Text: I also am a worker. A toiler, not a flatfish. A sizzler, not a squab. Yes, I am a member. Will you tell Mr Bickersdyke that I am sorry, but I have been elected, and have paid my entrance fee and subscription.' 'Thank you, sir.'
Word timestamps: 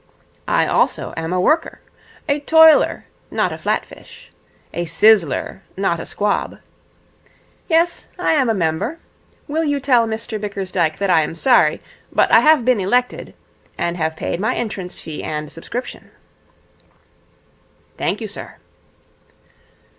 I 0.47 0.65
also 0.65 1.13
am 1.15 1.31
a 1.31 1.39
worker. 1.39 1.79
A 2.27 2.39
toiler, 2.39 3.05
not 3.29 3.53
a 3.53 3.57
flatfish. 3.59 4.31
A 4.73 4.85
sizzler, 4.85 5.61
not 5.77 5.99
a 5.99 6.07
squab. 6.07 6.57
Yes, 7.69 8.07
I 8.17 8.31
am 8.31 8.49
a 8.49 8.55
member. 8.55 8.97
Will 9.47 9.63
you 9.63 9.79
tell 9.79 10.07
Mr 10.07 10.41
Bickersdyke 10.41 10.97
that 10.97 11.11
I 11.11 11.21
am 11.21 11.35
sorry, 11.35 11.83
but 12.11 12.31
I 12.31 12.39
have 12.39 12.65
been 12.65 12.79
elected, 12.79 13.35
and 13.77 13.95
have 13.95 14.15
paid 14.15 14.39
my 14.39 14.55
entrance 14.55 14.99
fee 14.99 15.21
and 15.23 15.51
subscription.' 15.51 16.09
'Thank 17.97 18.21
you, 18.21 18.27
sir.' 18.27 18.55